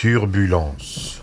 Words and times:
Turbulence. 0.00 1.20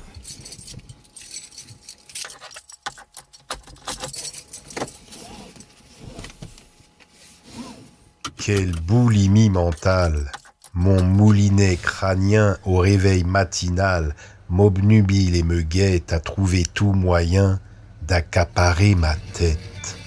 Quelle 8.37 8.73
boulimie 8.73 9.49
mentale 9.49 10.31
Mon 10.75 11.01
moulinet 11.01 11.77
crânien 11.77 12.59
au 12.65 12.77
réveil 12.77 13.23
matinal 13.23 14.15
m'obnubile 14.47 15.35
et 15.35 15.41
me 15.41 15.63
guette 15.63 16.13
à 16.13 16.19
trouver 16.19 16.61
tout 16.61 16.93
moyen 16.93 17.59
d'accaparer 18.03 18.93
ma 18.93 19.15
tête. 19.33 19.97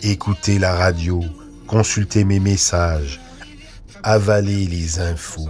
Écouter 0.00 0.58
la 0.58 0.74
radio, 0.74 1.22
consulter 1.66 2.24
mes 2.24 2.40
messages, 2.40 3.20
avaler 4.02 4.66
les 4.66 5.00
infos, 5.00 5.48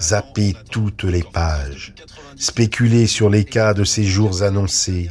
zapper 0.00 0.54
toutes 0.70 1.04
les 1.04 1.22
pages, 1.22 1.94
spéculer 2.36 3.06
sur 3.06 3.30
les 3.30 3.44
cas 3.44 3.74
de 3.74 3.84
ces 3.84 4.04
jours 4.04 4.42
annoncés, 4.42 5.10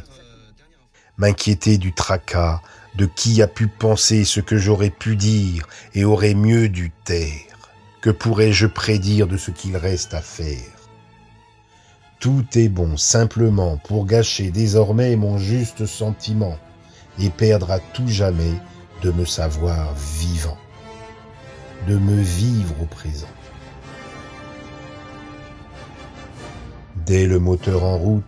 m'inquiéter 1.16 1.78
du 1.78 1.92
tracas, 1.92 2.60
de 2.94 3.06
qui 3.06 3.40
a 3.42 3.46
pu 3.46 3.68
penser 3.68 4.24
ce 4.24 4.40
que 4.40 4.58
j'aurais 4.58 4.90
pu 4.90 5.16
dire 5.16 5.66
et 5.94 6.04
aurait 6.04 6.34
mieux 6.34 6.68
dû 6.68 6.92
taire. 7.04 7.70
Que 8.02 8.10
pourrais-je 8.10 8.66
prédire 8.66 9.26
de 9.26 9.36
ce 9.36 9.50
qu'il 9.50 9.76
reste 9.76 10.12
à 10.12 10.20
faire? 10.20 10.58
Tout 12.20 12.44
est 12.54 12.68
bon 12.68 12.96
simplement 12.96 13.78
pour 13.78 14.06
gâcher 14.06 14.50
désormais 14.50 15.16
mon 15.16 15.38
juste 15.38 15.86
sentiment 15.86 16.58
et 17.18 17.30
perdre 17.30 17.70
à 17.70 17.78
tout 17.78 18.08
jamais 18.08 18.54
de 19.02 19.10
me 19.10 19.24
savoir 19.24 19.94
vivant, 20.18 20.58
de 21.88 21.96
me 21.96 22.20
vivre 22.20 22.74
au 22.82 22.86
présent. 22.86 23.26
Dès 27.06 27.26
le 27.26 27.38
moteur 27.38 27.84
en 27.84 27.98
route, 27.98 28.22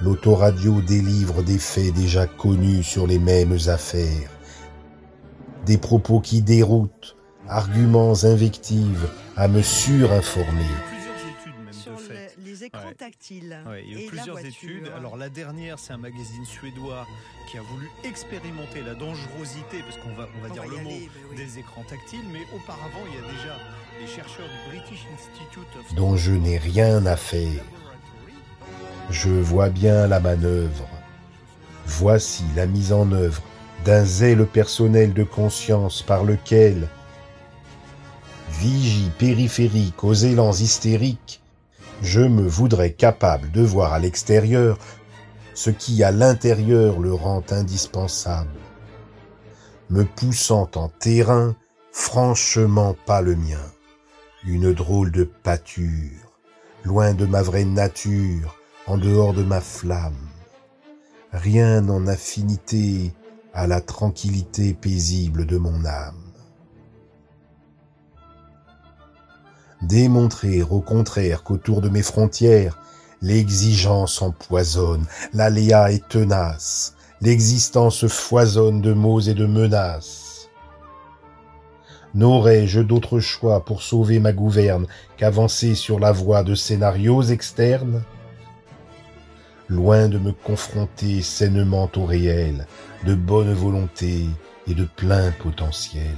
l'autoradio 0.00 0.80
délivre 0.80 1.42
des 1.42 1.58
faits 1.58 1.92
déjà 1.94 2.26
connus 2.26 2.82
sur 2.82 3.06
les 3.06 3.18
mêmes 3.18 3.58
affaires, 3.66 4.30
des 5.66 5.78
propos 5.78 6.20
qui 6.20 6.42
déroutent, 6.42 7.16
arguments, 7.48 8.24
invectives, 8.24 9.08
à 9.36 9.48
me 9.48 9.62
surinformer. 9.62 10.97
Écrans 12.68 12.92
tactiles. 12.98 13.58
il 13.86 13.98
y 13.98 14.06
a 14.06 14.08
plusieurs 14.08 14.38
études. 14.44 14.92
Alors 14.94 15.16
la 15.16 15.30
dernière, 15.30 15.78
c'est 15.78 15.94
un 15.94 15.98
magazine 15.98 16.44
suédois 16.44 17.06
qui 17.50 17.56
a 17.56 17.62
voulu 17.62 17.88
expérimenter 18.04 18.82
la 18.82 18.94
dangerosité, 18.94 19.78
parce 19.80 19.96
qu'on 19.96 20.12
va, 20.14 20.28
on 20.38 20.46
va 20.46 20.50
dire 20.50 20.66
le 20.66 20.76
mot, 20.82 21.34
des 21.34 21.58
écrans 21.58 21.84
tactiles. 21.84 22.28
Mais 22.30 22.42
auparavant, 22.54 23.00
il 23.08 23.14
y 23.14 23.24
a 23.24 23.32
déjà 23.32 23.56
des 23.98 24.06
chercheurs 24.06 24.46
du 24.46 24.76
British 24.76 25.06
Institute 25.14 25.68
of... 25.78 25.94
dont 25.94 26.16
je 26.16 26.32
n'ai 26.32 26.58
rien 26.58 27.06
à 27.06 27.16
faire. 27.16 27.62
Je 29.08 29.30
vois 29.30 29.70
bien 29.70 30.06
la 30.06 30.20
manœuvre. 30.20 30.86
Voici 31.86 32.44
la 32.54 32.66
mise 32.66 32.92
en 32.92 33.10
œuvre 33.12 33.42
d'un 33.86 34.04
zèle 34.04 34.44
personnel 34.44 35.14
de 35.14 35.24
conscience 35.24 36.02
par 36.02 36.22
lequel, 36.22 36.86
vigie 38.50 39.10
périphérique 39.18 40.04
aux 40.04 40.12
élans 40.12 40.52
hystériques, 40.52 41.40
je 42.02 42.20
me 42.20 42.46
voudrais 42.46 42.92
capable 42.92 43.50
de 43.50 43.62
voir 43.62 43.92
à 43.92 43.98
l'extérieur 43.98 44.78
ce 45.54 45.70
qui 45.70 46.04
à 46.04 46.12
l'intérieur 46.12 47.00
le 47.00 47.12
rend 47.12 47.42
indispensable, 47.50 48.60
me 49.90 50.04
poussant 50.04 50.70
en 50.76 50.88
terrain 50.88 51.56
franchement 51.90 52.94
pas 53.06 53.20
le 53.20 53.34
mien, 53.34 53.72
une 54.44 54.72
drôle 54.72 55.10
de 55.10 55.24
pâture, 55.24 56.32
loin 56.84 57.12
de 57.12 57.26
ma 57.26 57.42
vraie 57.42 57.64
nature, 57.64 58.56
en 58.86 58.96
dehors 58.96 59.34
de 59.34 59.42
ma 59.42 59.60
flamme, 59.60 60.28
rien 61.32 61.88
en 61.88 62.06
affinité 62.06 63.12
à 63.52 63.66
la 63.66 63.80
tranquillité 63.80 64.74
paisible 64.74 65.44
de 65.44 65.58
mon 65.58 65.84
âme. 65.84 66.27
Démontrer 69.82 70.62
au 70.62 70.80
contraire 70.80 71.44
qu'autour 71.44 71.80
de 71.80 71.88
mes 71.88 72.02
frontières, 72.02 72.78
l'exigence 73.22 74.20
empoisonne, 74.22 75.06
l'aléa 75.32 75.92
est 75.92 76.06
tenace, 76.08 76.94
l'existence 77.20 78.06
foisonne 78.08 78.80
de 78.80 78.92
mots 78.92 79.20
et 79.20 79.34
de 79.34 79.46
menaces. 79.46 80.48
N'aurais-je 82.14 82.80
d'autre 82.80 83.20
choix 83.20 83.64
pour 83.64 83.82
sauver 83.82 84.18
ma 84.18 84.32
gouverne 84.32 84.86
qu'avancer 85.16 85.76
sur 85.76 86.00
la 86.00 86.10
voie 86.10 86.42
de 86.42 86.56
scénarios 86.56 87.22
externes? 87.22 88.02
Loin 89.68 90.08
de 90.08 90.18
me 90.18 90.32
confronter 90.32 91.22
sainement 91.22 91.90
au 91.94 92.04
réel, 92.04 92.66
de 93.04 93.14
bonne 93.14 93.52
volonté 93.52 94.24
et 94.66 94.74
de 94.74 94.84
plein 94.84 95.30
potentiel. 95.32 96.16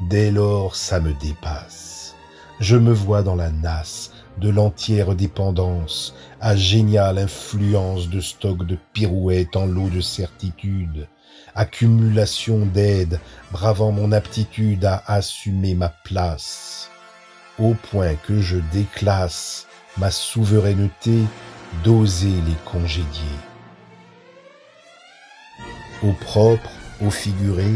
Dès 0.00 0.30
lors, 0.30 0.76
ça 0.76 0.98
me 0.98 1.12
dépasse. 1.12 2.14
Je 2.58 2.76
me 2.76 2.92
vois 2.92 3.22
dans 3.22 3.34
la 3.34 3.50
nasse 3.50 4.12
de 4.38 4.48
l'entière 4.48 5.14
dépendance, 5.14 6.14
à 6.40 6.56
géniale 6.56 7.18
influence 7.18 8.08
de 8.08 8.20
stock 8.20 8.64
de 8.64 8.78
pirouettes 8.94 9.56
en 9.56 9.66
lot 9.66 9.90
de 9.90 10.00
certitude, 10.00 11.06
accumulation 11.54 12.64
d'aide, 12.64 13.20
bravant 13.52 13.92
mon 13.92 14.12
aptitude 14.12 14.86
à 14.86 15.02
assumer 15.06 15.74
ma 15.74 15.90
place, 15.90 16.90
au 17.58 17.74
point 17.74 18.14
que 18.14 18.40
je 18.40 18.56
déclasse 18.72 19.66
ma 19.98 20.10
souveraineté 20.10 21.18
d'oser 21.84 22.28
les 22.46 22.56
congédier. 22.64 23.36
Au 26.02 26.12
propre, 26.12 26.70
au 27.04 27.10
figuré, 27.10 27.70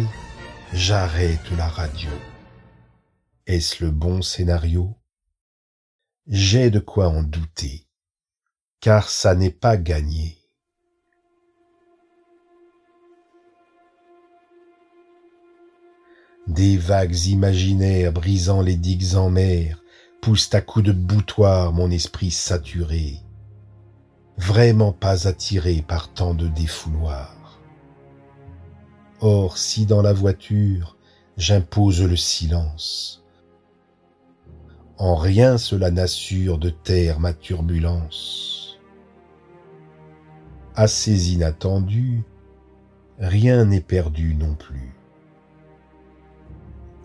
j'arrête 0.72 1.50
la 1.56 1.68
radio. 1.68 2.10
Est-ce 3.46 3.84
le 3.84 3.90
bon 3.90 4.22
scénario? 4.22 4.96
J'ai 6.26 6.70
de 6.70 6.78
quoi 6.78 7.08
en 7.08 7.22
douter, 7.22 7.86
car 8.80 9.10
ça 9.10 9.34
n'est 9.34 9.50
pas 9.50 9.76
gagné. 9.76 10.38
Des 16.46 16.76
vagues 16.76 17.26
imaginaires 17.26 18.12
brisant 18.12 18.60
les 18.60 18.76
digues 18.76 19.14
en 19.16 19.30
mer, 19.30 19.82
pousse 20.20 20.52
à 20.54 20.60
coups 20.60 20.86
de 20.86 20.92
boutoir 20.92 21.72
mon 21.72 21.90
esprit 21.90 22.30
saturé, 22.30 23.18
vraiment 24.38 24.92
pas 24.92 25.26
attiré 25.28 25.82
par 25.86 26.12
tant 26.12 26.34
de 26.34 26.48
défouloirs. 26.48 27.43
Or, 29.26 29.56
si 29.56 29.86
dans 29.86 30.02
la 30.02 30.12
voiture 30.12 30.98
j'impose 31.38 32.02
le 32.02 32.14
silence, 32.14 33.24
en 34.98 35.16
rien 35.16 35.56
cela 35.56 35.90
n'assure 35.90 36.58
de 36.58 36.68
taire 36.68 37.20
ma 37.20 37.32
turbulence. 37.32 38.78
Assez 40.74 41.32
inattendu, 41.32 42.22
rien 43.18 43.64
n'est 43.64 43.80
perdu 43.80 44.34
non 44.34 44.54
plus 44.56 44.94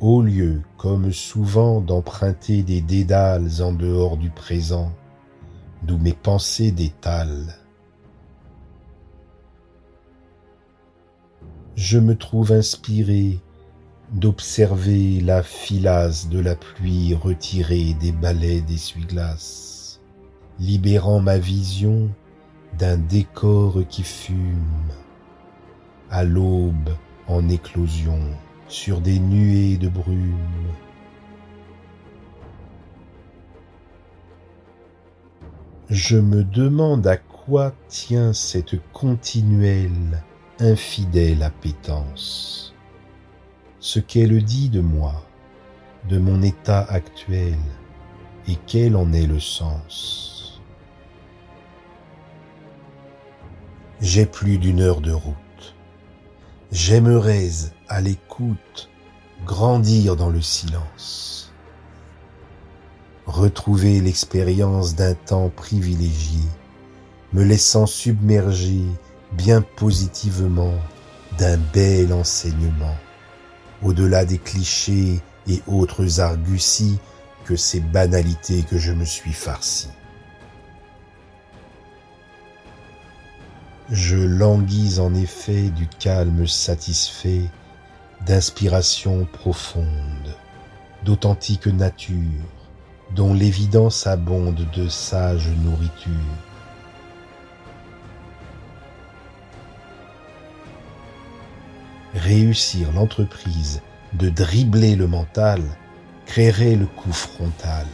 au 0.01 0.21
lieu, 0.21 0.61
comme 0.77 1.13
souvent, 1.13 1.79
d'emprunter 1.79 2.63
des 2.63 2.81
dédales 2.81 3.61
en 3.61 3.71
dehors 3.71 4.17
du 4.17 4.29
présent, 4.29 4.91
d'où 5.83 5.97
mes 5.97 6.13
pensées 6.13 6.71
détalent. 6.71 7.53
Je 11.81 11.97
me 11.97 12.17
trouve 12.17 12.51
inspiré 12.51 13.39
d'observer 14.11 15.21
la 15.21 15.41
filasse 15.41 16.27
de 16.27 16.37
la 16.37 16.57
pluie 16.57 17.15
retirée 17.15 17.95
des 18.01 18.11
balais 18.11 18.59
d'essuie-glace, 18.59 20.01
libérant 20.59 21.21
ma 21.21 21.37
vision 21.37 22.09
d'un 22.77 22.97
décor 22.97 23.79
qui 23.87 24.03
fume, 24.03 24.91
à 26.11 26.25
l'aube 26.25 26.89
en 27.27 27.47
éclosion 27.47 28.19
sur 28.67 28.99
des 28.99 29.17
nuées 29.17 29.77
de 29.77 29.87
brume. 29.87 30.35
Je 35.89 36.17
me 36.17 36.43
demande 36.43 37.07
à 37.07 37.15
quoi 37.15 37.73
tient 37.87 38.33
cette 38.33 38.75
continuelle, 38.91 40.21
infidèle 40.61 41.43
appétence, 41.43 42.73
ce 43.79 43.99
qu'elle 43.99 44.43
dit 44.43 44.69
de 44.69 44.81
moi, 44.81 45.25
de 46.09 46.17
mon 46.17 46.41
état 46.41 46.81
actuel, 46.81 47.57
et 48.47 48.57
quel 48.67 48.95
en 48.97 49.13
est 49.13 49.25
le 49.25 49.39
sens. 49.39 50.61
J'ai 54.01 54.25
plus 54.25 54.57
d'une 54.57 54.81
heure 54.81 55.01
de 55.01 55.11
route. 55.11 55.75
J'aimerais 56.71 57.49
à 57.87 58.01
l'écoute 58.01 58.89
grandir 59.45 60.15
dans 60.15 60.29
le 60.29 60.41
silence. 60.41 61.53
retrouver 63.25 64.01
l'expérience 64.01 64.95
d'un 64.95 65.13
temps 65.13 65.49
privilégié, 65.49 66.41
me 67.31 67.43
laissant 67.43 67.85
submerger 67.85 68.83
bien 69.31 69.61
positivement 69.61 70.73
d'un 71.37 71.57
bel 71.57 72.13
enseignement, 72.13 72.95
au-delà 73.81 74.25
des 74.25 74.37
clichés 74.37 75.21
et 75.47 75.61
autres 75.67 76.19
arguties 76.19 76.99
que 77.45 77.55
ces 77.55 77.79
banalités 77.79 78.63
que 78.63 78.77
je 78.77 78.91
me 78.91 79.05
suis 79.05 79.33
farci. 79.33 79.89
Je 83.91 84.17
languis 84.17 84.99
en 84.99 85.15
effet 85.15 85.69
du 85.69 85.87
calme 85.87 86.45
satisfait, 86.45 87.45
d'inspiration 88.25 89.25
profonde, 89.25 90.35
d'authentique 91.03 91.65
nature, 91.65 92.43
dont 93.15 93.33
l'évidence 93.33 94.05
abonde 94.05 94.67
de 94.75 94.87
sage 94.87 95.49
nourriture. 95.63 96.13
Réussir 102.15 102.91
l'entreprise 102.93 103.81
de 104.13 104.29
dribbler 104.29 104.95
le 104.95 105.07
mental 105.07 105.61
créerait 106.25 106.75
le 106.75 106.87
coup 106.87 107.11
frontal, 107.11 107.85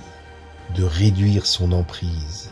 de 0.74 0.84
réduire 0.84 1.46
son 1.46 1.74
emprise. 1.74 2.52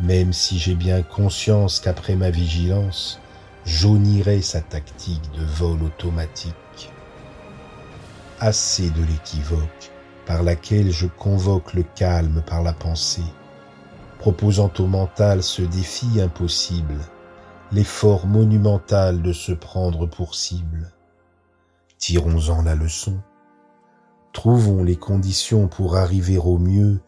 Même 0.00 0.34
si 0.34 0.58
j'ai 0.58 0.74
bien 0.74 1.00
conscience 1.00 1.80
qu'après 1.80 2.14
ma 2.14 2.28
vigilance, 2.28 3.20
jaunirait 3.64 4.42
sa 4.42 4.60
tactique 4.60 5.30
de 5.32 5.44
vol 5.44 5.82
automatique. 5.82 6.92
Assez 8.38 8.90
de 8.90 9.02
l'équivoque 9.02 9.90
par 10.26 10.42
laquelle 10.42 10.90
je 10.92 11.06
convoque 11.06 11.72
le 11.72 11.84
calme 11.94 12.42
par 12.46 12.62
la 12.62 12.74
pensée, 12.74 13.32
proposant 14.18 14.70
au 14.78 14.86
mental 14.86 15.42
ce 15.42 15.62
défi 15.62 16.20
impossible, 16.20 16.98
l'effort 17.72 18.26
monumental 18.26 19.22
de 19.22 19.32
se 19.32 19.52
prendre 19.52 20.06
pour 20.06 20.34
cible. 20.34 20.92
Tirons-en 21.98 22.62
la 22.62 22.74
leçon. 22.74 23.20
Trouvons 24.32 24.82
les 24.82 24.96
conditions 24.96 25.68
pour 25.68 25.96
arriver 25.96 26.38
au 26.38 26.58
mieux 26.58 27.00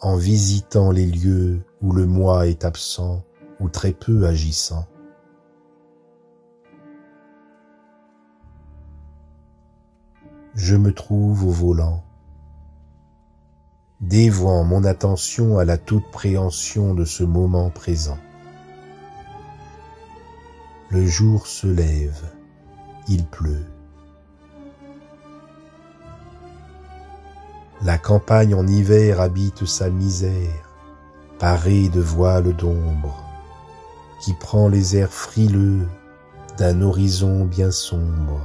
en 0.00 0.16
visitant 0.16 0.90
les 0.90 1.06
lieux 1.06 1.64
où 1.82 1.92
le 1.92 2.06
moi 2.06 2.48
est 2.48 2.64
absent 2.64 3.22
ou 3.60 3.68
très 3.68 3.92
peu 3.92 4.26
agissant. 4.26 4.86
Je 10.54 10.74
me 10.74 10.92
trouve 10.92 11.44
au 11.44 11.50
volant, 11.50 12.02
dévoant 14.00 14.64
mon 14.64 14.82
attention 14.82 15.58
à 15.58 15.64
la 15.64 15.78
toute 15.78 16.10
préhension 16.10 16.94
de 16.94 17.04
ce 17.04 17.22
moment 17.22 17.70
présent. 17.70 18.18
Le 20.90 21.04
jour 21.04 21.46
se 21.46 21.66
lève, 21.66 22.32
il 23.08 23.26
pleut. 23.26 23.66
La 27.82 27.98
campagne 27.98 28.54
en 28.54 28.66
hiver 28.66 29.20
habite 29.20 29.66
sa 29.66 29.90
misère, 29.90 30.72
parée 31.38 31.90
de 31.90 32.00
voiles 32.00 32.56
d'ombre, 32.56 33.22
qui 34.22 34.32
prend 34.32 34.68
les 34.68 34.96
airs 34.96 35.12
frileux 35.12 35.86
d'un 36.56 36.80
horizon 36.80 37.44
bien 37.44 37.70
sombre, 37.70 38.40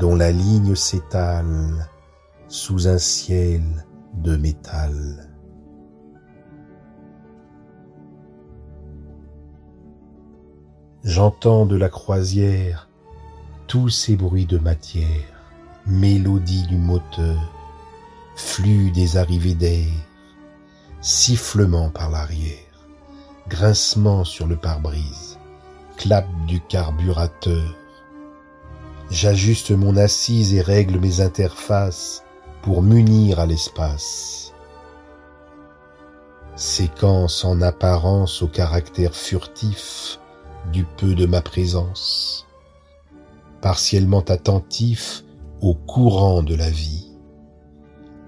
dont 0.00 0.16
la 0.16 0.32
ligne 0.32 0.74
s'étale 0.74 1.88
sous 2.48 2.88
un 2.88 2.98
ciel 2.98 3.86
de 4.14 4.36
métal. 4.36 5.35
J'entends 11.06 11.66
de 11.66 11.76
la 11.76 11.88
croisière 11.88 12.88
tous 13.68 13.90
ces 13.90 14.16
bruits 14.16 14.44
de 14.44 14.58
matière, 14.58 15.06
mélodie 15.86 16.66
du 16.66 16.76
moteur, 16.76 17.38
flux 18.34 18.90
des 18.90 19.16
arrivées 19.16 19.54
d'air, 19.54 19.86
sifflement 21.00 21.90
par 21.90 22.10
l'arrière, 22.10 22.88
grincement 23.46 24.24
sur 24.24 24.48
le 24.48 24.56
pare-brise, 24.56 25.38
clap 25.96 26.26
du 26.48 26.60
carburateur. 26.60 27.76
J'ajuste 29.08 29.70
mon 29.70 29.96
assise 29.96 30.54
et 30.54 30.60
règle 30.60 30.98
mes 30.98 31.20
interfaces 31.20 32.24
pour 32.62 32.82
m'unir 32.82 33.38
à 33.38 33.46
l'espace. 33.46 34.52
Séquence 36.56 37.44
en 37.44 37.62
apparence 37.62 38.42
au 38.42 38.48
caractère 38.48 39.14
furtif 39.14 40.18
du 40.72 40.84
peu 40.84 41.14
de 41.14 41.26
ma 41.26 41.40
présence, 41.40 42.46
partiellement 43.60 44.20
attentif 44.20 45.24
au 45.60 45.74
courant 45.74 46.42
de 46.42 46.54
la 46.54 46.70
vie, 46.70 47.16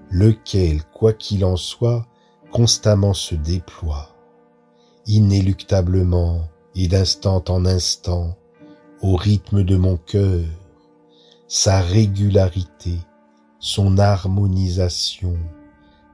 lequel, 0.09 0.83
quoi 0.83 1.13
qu'il 1.13 1.45
en 1.45 1.55
soit, 1.55 2.05
constamment 2.51 3.13
se 3.13 3.35
déploie, 3.35 4.15
inéluctablement 5.05 6.41
et 6.75 6.87
d'instant 6.87 7.43
en 7.49 7.65
instant, 7.65 8.35
au 9.01 9.15
rythme 9.15 9.63
de 9.63 9.77
mon 9.77 9.97
cœur, 9.97 10.43
sa 11.47 11.81
régularité 11.81 12.99
son 13.59 13.97
harmonisation, 13.97 15.37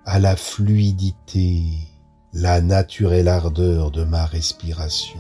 à 0.06 0.20
la 0.20 0.36
fluidité, 0.36 1.64
la 2.34 2.60
naturelle 2.60 3.28
ardeur 3.28 3.92
de 3.92 4.04
ma 4.04 4.26
respiration. 4.26 5.20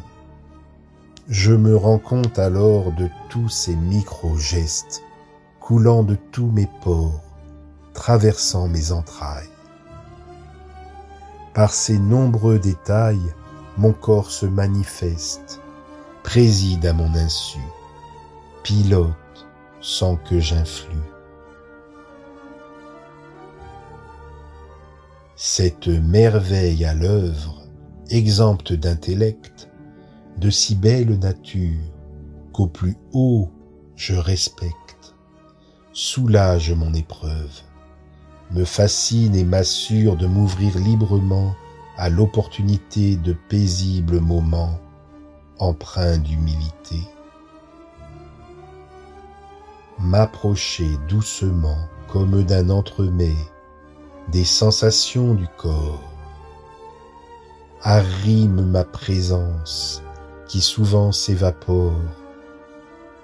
Je 1.27 1.53
me 1.53 1.75
rends 1.75 1.97
compte 1.97 2.37
alors 2.39 2.91
de 2.91 3.09
tous 3.29 3.49
ces 3.49 3.75
micro-gestes 3.75 5.03
coulant 5.59 6.03
de 6.03 6.15
tous 6.31 6.51
mes 6.51 6.69
pores, 6.83 7.23
traversant 7.93 8.67
mes 8.67 8.91
entrailles. 8.91 9.49
Par 11.53 11.73
ces 11.73 11.97
nombreux 11.97 12.59
détails, 12.59 13.33
mon 13.77 13.93
corps 13.93 14.29
se 14.29 14.45
manifeste, 14.45 15.61
préside 16.23 16.85
à 16.85 16.93
mon 16.93 17.13
insu, 17.15 17.59
pilote 18.63 19.15
sans 19.81 20.17
que 20.17 20.39
j'influe. 20.39 21.15
cette 25.35 25.89
merveille 25.89 26.85
à 26.85 26.93
l'œuvre, 26.93 27.61
exempte 28.09 28.71
d'intellect, 28.71 29.69
de 30.37 30.49
si 30.49 30.75
belle 30.75 31.17
nature, 31.19 31.79
qu'au 32.51 32.67
plus 32.67 32.97
haut 33.13 33.49
je 33.95 34.13
respecte, 34.13 35.15
soulage 35.93 36.73
mon 36.73 36.93
épreuve, 36.93 37.61
me 38.51 38.65
fascine 38.65 39.35
et 39.35 39.45
m'assure 39.45 40.17
de 40.17 40.27
m'ouvrir 40.27 40.77
librement 40.77 41.55
à 41.97 42.09
l'opportunité 42.09 43.15
de 43.15 43.33
paisibles 43.49 44.19
moments 44.19 44.77
empreints 45.59 46.17
d'humilité. 46.17 46.99
M'approcher 49.99 50.89
doucement 51.07 51.77
comme 52.09 52.43
d'un 52.43 52.69
entremets 52.69 53.35
des 54.31 54.43
sensations 54.43 55.33
du 55.33 55.47
corps. 55.57 56.11
Arrime 57.81 58.65
ma 58.65 58.83
présence 58.83 60.01
qui 60.47 60.61
souvent 60.61 61.11
s'évapore 61.11 61.93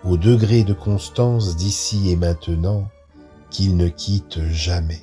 au 0.03 0.17
degré 0.17 0.63
de 0.63 0.73
constance 0.73 1.55
d'ici 1.55 2.09
et 2.09 2.15
maintenant 2.15 2.87
qu'il 3.49 3.77
ne 3.77 3.87
quitte 3.87 4.41
jamais. 4.49 5.01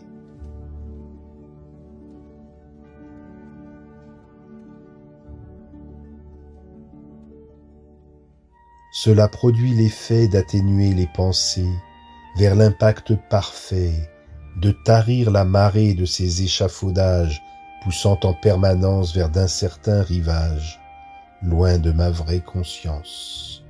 Cela 8.90 9.28
produit 9.28 9.74
l'effet 9.74 10.26
d'atténuer 10.26 10.92
les 10.92 11.06
pensées 11.14 11.72
vers 12.36 12.56
l'impact 12.56 13.14
parfait 13.28 13.92
de 14.60 14.72
tarir 14.72 15.30
la 15.30 15.44
marée 15.44 15.94
de 15.94 16.04
ces 16.04 16.42
échafaudages 16.42 17.40
poussant 17.84 18.18
en 18.24 18.34
permanence 18.34 19.14
vers 19.14 19.28
d'incertains 19.28 20.02
rivages, 20.02 20.80
loin 21.42 21.78
de 21.78 21.92
ma 21.92 22.10
vraie 22.10 22.40
conscience. 22.40 23.62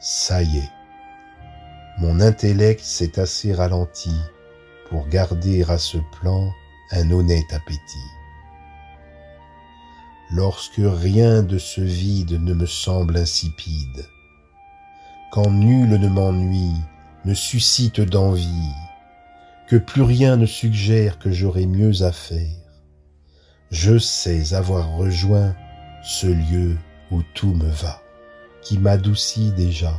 Ça 0.00 0.42
y 0.42 0.58
est, 0.58 0.70
mon 1.98 2.20
intellect 2.20 2.80
s'est 2.80 3.18
assez 3.18 3.52
ralenti 3.52 4.14
pour 4.88 5.08
garder 5.08 5.64
à 5.64 5.78
ce 5.78 5.98
plan 6.12 6.50
un 6.92 7.10
honnête 7.10 7.52
appétit. 7.52 8.10
Lorsque 10.30 10.80
rien 10.80 11.42
de 11.42 11.58
ce 11.58 11.80
vide 11.80 12.42
ne 12.42 12.52
me 12.52 12.66
semble 12.66 13.16
insipide, 13.16 14.06
quand 15.32 15.50
nul 15.50 15.88
ne 15.88 16.08
m'ennuie 16.08 16.80
me 17.24 17.34
suscite 17.34 18.00
d'envie, 18.00 18.72
que 19.68 19.76
plus 19.76 20.02
rien 20.02 20.36
ne 20.36 20.46
suggère 20.46 21.18
que 21.18 21.30
j'aurais 21.30 21.66
mieux 21.66 22.02
à 22.02 22.12
faire. 22.12 22.65
Je 23.70 23.98
sais 23.98 24.54
avoir 24.54 24.96
rejoint 24.96 25.54
ce 26.04 26.28
lieu 26.28 26.76
où 27.10 27.22
tout 27.34 27.52
me 27.52 27.68
va, 27.68 28.00
qui 28.62 28.78
m'adoucit 28.78 29.52
déjà 29.52 29.92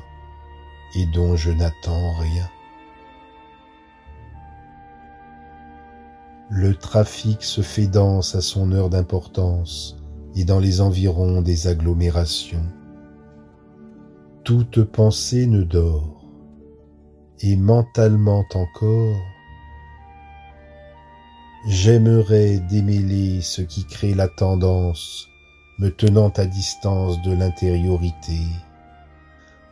et 0.95 1.05
dont 1.07 1.35
je 1.35 1.51
n'attends 1.51 2.13
rien. 2.13 2.49
Le 6.49 6.73
trafic 6.75 7.43
se 7.43 7.59
fait 7.61 7.87
dense 7.87 8.35
à 8.35 8.41
son 8.41 8.71
heure 8.71 8.89
d'importance 8.89 9.97
et 10.33 10.45
dans 10.45 10.59
les 10.59 10.79
environs 10.79 11.41
des 11.41 11.67
agglomérations. 11.67 12.65
Toute 14.45 14.81
pensée 14.83 15.45
ne 15.45 15.63
dort, 15.63 16.25
et 17.41 17.57
mentalement 17.57 18.45
encore, 18.53 19.17
j'aimerais 21.67 22.59
démêler 22.59 23.41
ce 23.41 23.61
qui 23.61 23.85
crée 23.85 24.13
la 24.13 24.29
tendance 24.29 25.27
me 25.79 25.89
tenant 25.89 26.29
à 26.29 26.45
distance 26.45 27.21
de 27.21 27.33
l'intériorité, 27.33 28.39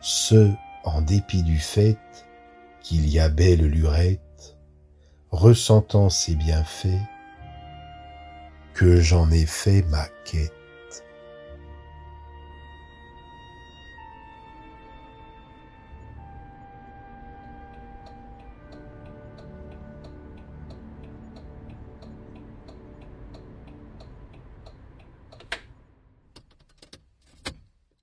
ce 0.00 0.50
en 0.84 1.00
dépit 1.00 1.42
du 1.42 1.58
fait 1.58 1.98
qu'il 2.82 3.08
y 3.08 3.18
a 3.18 3.30
belle 3.30 3.66
lurette 3.66 4.56
ressentant 5.30 6.10
ses 6.10 6.34
bienfaits, 6.36 7.00
que 8.74 9.00
j'en 9.00 9.30
ai 9.30 9.46
fait 9.46 9.82
ma 9.88 10.06
quête. 10.24 10.52